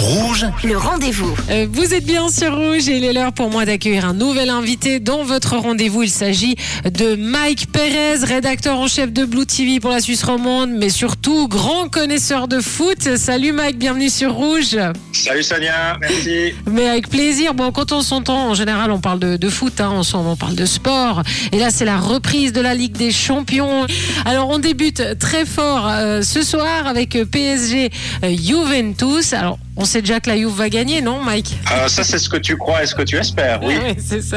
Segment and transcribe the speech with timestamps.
[0.00, 1.34] Rouge, le rendez-vous.
[1.50, 4.48] Euh, vous êtes bien sur Rouge et il est l'heure pour moi d'accueillir un nouvel
[4.48, 6.04] invité dans votre rendez-vous.
[6.04, 10.70] Il s'agit de Mike Perez, rédacteur en chef de Blue TV pour la Suisse romande,
[10.70, 13.16] mais surtout grand connaisseur de foot.
[13.16, 14.78] Salut Mike, bienvenue sur Rouge.
[15.12, 16.54] Salut Sonia, merci.
[16.70, 17.52] Mais avec plaisir.
[17.52, 20.54] Bon, quand on s'entend, en général, on parle de, de foot, hein, ensemble, on parle
[20.54, 21.22] de sport.
[21.52, 23.86] Et là, c'est la reprise de la Ligue des Champions.
[24.24, 27.90] Alors, on débute très fort euh, ce soir avec euh, PSG
[28.24, 29.34] euh, Juventus.
[29.34, 32.28] Alors, on sait déjà que la Juve va gagner, non, Mike Euh, ça, c'est ce
[32.28, 33.74] que tu crois et ce que tu espères, oui.
[33.82, 34.36] Ouais, c'est ça.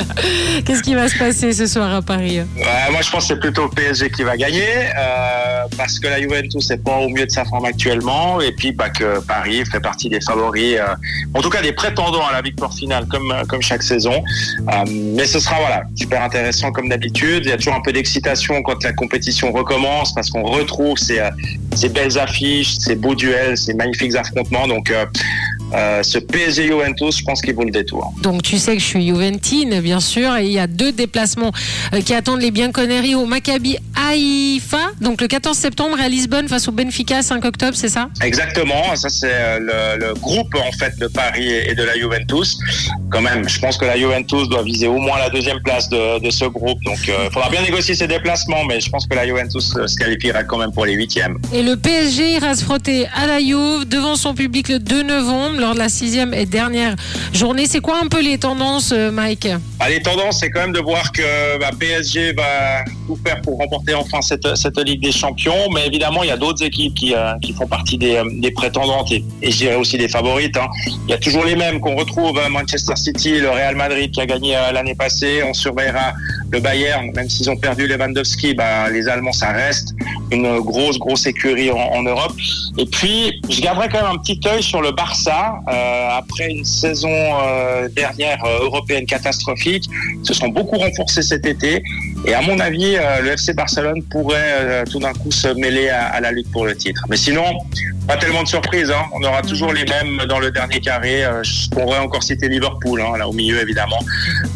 [0.65, 3.39] Qu'est-ce qui va se passer ce soir à Paris Ouais, moi, je pense que c'est
[3.39, 4.63] plutôt PSG qui va gagner
[4.97, 8.71] euh, parce que la Juventus n'est pas au mieux de sa forme actuellement et puis
[8.71, 10.95] bah, que Paris fait partie des favoris, euh,
[11.33, 14.23] en tout cas des prétendants à la victoire finale comme, euh, comme chaque saison.
[14.71, 17.43] Euh, mais ce sera voilà, super intéressant comme d'habitude.
[17.45, 21.19] Il y a toujours un peu d'excitation quand la compétition recommence parce qu'on retrouve ces,
[21.19, 21.29] euh,
[21.75, 24.67] ces belles affiches, ces beaux duels, ces magnifiques affrontements.
[24.67, 24.93] Donc,
[25.73, 28.13] euh, ce PSG Juventus, je pense qu'il vaut le détour.
[28.21, 31.51] Donc tu sais que je suis Juventine, bien sûr, et il y a deux déplacements
[31.93, 36.67] euh, qui attendent les bienconneries au Maccabi Haïfa, donc le 14 septembre à Lisbonne face
[36.67, 38.09] au Benfica 5 octobre, c'est ça?
[38.21, 39.59] Exactement, ça c'est euh,
[39.97, 42.57] le, le groupe en fait de Paris et de la Juventus.
[43.09, 46.19] Quand même, je pense que la Juventus doit viser au moins la deuxième place de,
[46.19, 46.79] de ce groupe.
[46.83, 50.43] Donc, il faudra bien négocier ses déplacements, mais je pense que la Juventus se qualifiera
[50.43, 51.37] quand même pour les huitièmes.
[51.53, 55.62] Et le PSG ira se frotter à la Juve devant son public le 2 novembre
[55.63, 56.95] lors de la sixième et dernière
[57.31, 57.65] journée.
[57.67, 59.47] C'est quoi un peu les tendances, euh, Mike
[59.79, 63.57] Bah, les tendances, c'est quand même de voir que bah, PSG va tout faire pour
[63.57, 64.43] remporter enfin cette,
[64.85, 65.69] Ligue des Champions.
[65.73, 69.09] Mais évidemment, il y a d'autres équipes qui, euh, font partie des, euh, des prétendantes
[69.13, 70.57] et, et je dirais aussi des favorites.
[70.57, 70.67] hein.
[71.07, 74.19] Il y a toujours les mêmes qu'on retrouve euh, Manchester City, le Real Madrid qui
[74.19, 75.43] a gagné l'année passée.
[75.47, 76.13] On surveillera
[76.51, 79.95] le Bayern, même s'ils ont perdu Lewandowski, bah, les Allemands, ça reste
[80.33, 82.33] une grosse, grosse écurie en, Europe.
[82.77, 85.55] Et puis, je garderai quand même un petit œil sur le Barça.
[85.69, 89.85] Euh, après une saison euh, dernière euh, européenne catastrophique,
[90.21, 91.83] ils se sont beaucoup renforcés cet été.
[92.25, 96.31] Et à mon avis, le FC Barcelone pourrait tout d'un coup se mêler à, la
[96.31, 97.03] lutte pour le titre.
[97.09, 97.43] Mais sinon,
[98.07, 98.91] pas tellement de surprises.
[98.91, 99.03] Hein.
[99.13, 101.23] On aura toujours les mêmes dans le dernier carré.
[101.43, 103.99] Je pourrais encore citer Liverpool, hein, là au milieu évidemment.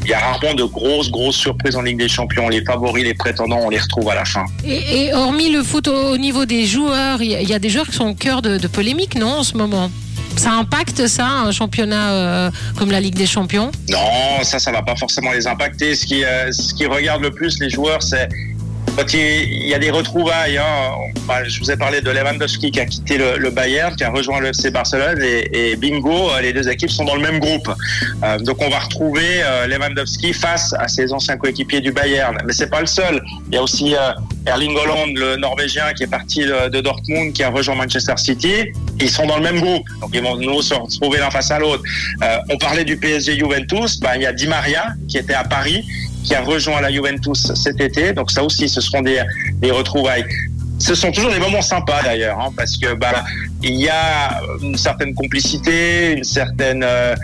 [0.07, 2.47] Il y a rarement de grosses, grosses surprises en Ligue des Champions.
[2.47, 4.45] Les favoris, les prétendants, on les retrouve à la fin.
[4.65, 7.53] et, et hormis le foot au, au niveau des joueurs, il y, a- il y
[7.53, 9.91] a des joueurs qui sont au cœur de, de polémiques, non, en ce moment?
[10.37, 13.69] Ça impacte ça, un championnat euh, comme la Ligue des Champions?
[13.89, 15.93] Non, ça, ça va pas forcément les impacter.
[15.93, 18.29] Ce qui, euh, ce qui regarde le plus les joueurs, c'est
[18.95, 20.57] quand il y a des retrouvailles.
[20.57, 20.91] Hein.
[21.27, 24.39] Bah, je vous ai parlé de Lewandowski qui a quitté le, Bayern, qui a rejoint
[24.39, 27.69] le FC Barcelone, et, bingo, euh, les deux équipes sont dans le même groupe.
[28.23, 32.37] Euh, donc on va retrouver euh, Lewandowski face à ses anciens coéquipiers du Bayern.
[32.45, 33.21] Mais c'est pas le seul.
[33.49, 33.95] Il y a aussi
[34.47, 38.71] Erling Haaland, le Norvégien, qui est parti de, Dortmund, qui a rejoint Manchester City.
[38.99, 41.59] Ils sont dans le même groupe, donc ils vont nous se retrouver l'un face à
[41.59, 41.83] l'autre.
[42.23, 45.43] Euh, on parlait du PSG Juventus, bah, il y a Di Maria qui était à
[45.43, 45.85] Paris,
[46.23, 48.13] qui a rejoint la Juventus cet été.
[48.13, 49.21] Donc ça aussi, ce seront des,
[49.69, 50.25] retrouvailles.
[50.79, 53.25] Ce sont toujours des moments sympas d'ailleurs, hein, parce que bah,
[53.63, 57.15] il y a une certaine complicité, une certaine, euh,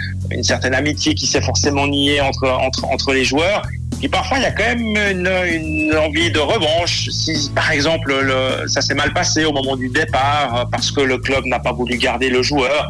[0.73, 3.61] amitié qui s'est forcément niée entre les joueurs.
[4.03, 7.07] Et parfois, il y a quand même une, envie de revanche.
[7.09, 11.17] Si, par exemple, le, ça s'est mal passé au moment du départ parce que le
[11.17, 12.89] club n'a pas voulu garder le joueur,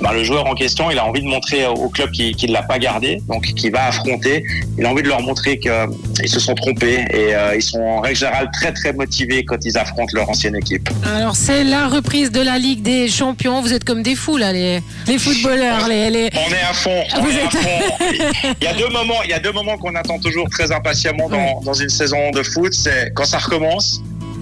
[0.00, 2.62] ben, le joueur en question, il a envie de montrer au club qui ne l'a
[2.62, 4.44] pas gardé, donc qui va affronter.
[4.78, 8.00] Il a envie de leur montrer qu'ils se sont trompés et euh, ils sont en
[8.00, 10.88] règle générale très très motivés quand ils affrontent leur ancienne équipe.
[11.16, 13.60] Alors c'est la reprise de la Ligue des Champions.
[13.62, 15.88] Vous êtes comme des fous là, les, les footballeurs.
[15.88, 16.30] Les, les...
[16.34, 17.02] On est à fond.
[17.16, 18.54] On Vous est à êtes- fond.
[18.60, 21.28] Il y a deux moments, il y a deux moments qu'on attend toujours très impatiemment
[21.28, 22.72] dans, dans une saison de foot.
[22.72, 24.00] C'est quand ça recommence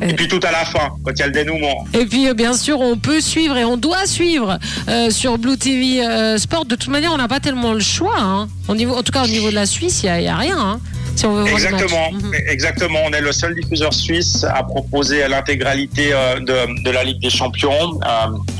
[0.08, 1.86] et puis tout à la fin, quand il y a le dénouement.
[1.92, 4.58] Et puis euh, bien sûr, on peut suivre et on doit suivre
[4.88, 6.64] euh, sur Blue TV euh, Sport.
[6.64, 8.18] De toute manière, on n'a pas tellement le choix.
[8.18, 8.48] Hein.
[8.68, 10.58] Au niveau, en tout cas, au niveau de la Suisse, il n'y a, rien.
[10.58, 10.80] Hein,
[11.14, 12.12] si on veut voir les Exactement.
[12.12, 12.34] Mhm.
[12.48, 12.98] exactement.
[13.06, 18.00] On est le seul diffuseur suisse à proposer l'intégralité de, de la Ligue des Champions.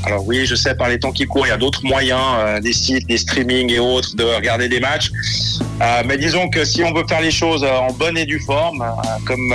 [0.05, 2.73] Alors oui, je sais, par les temps qui courent, il y a d'autres moyens, des
[2.73, 5.11] sites, des streamings et autres, de regarder des matchs.
[6.05, 8.85] Mais disons que si on veut faire les choses en bonne et due forme,
[9.25, 9.53] comme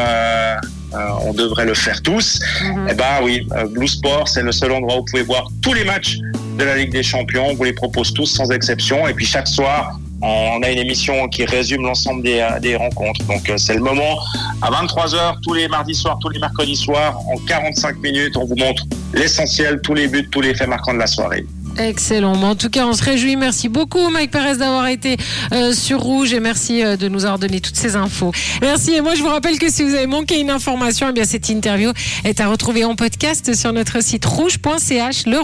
[1.23, 2.89] on devrait le faire tous, Mhm.
[2.91, 5.75] eh ben oui, euh, Blue Sport, c'est le seul endroit où vous pouvez voir tous
[5.75, 6.19] les matchs
[6.59, 7.47] de la Ligue des Champions.
[7.51, 9.07] On vous les propose tous sans exception.
[9.07, 13.25] Et puis chaque soir, on a une émission qui résume l'ensemble des, euh, des rencontres.
[13.27, 14.19] Donc euh, c'est le moment
[14.63, 18.57] à 23h tous les mardis soirs, tous les mercredis soirs, en 45 minutes, on vous
[18.57, 18.83] montre
[19.15, 21.47] l'essentiel, tous les buts, tous les faits marquants de la soirée.
[21.79, 22.43] Excellent.
[22.43, 23.37] En tout cas, on se réjouit.
[23.37, 25.17] Merci beaucoup, Mike Perez, d'avoir été
[25.53, 28.33] euh, sur Rouge et merci euh, de nous avoir donné toutes ces infos.
[28.61, 28.95] Merci.
[28.95, 31.49] Et moi, je vous rappelle que si vous avez manqué une information, eh bien cette
[31.49, 31.93] interview
[32.25, 35.27] est à retrouver en podcast sur notre site rouge.ch.
[35.27, 35.39] Le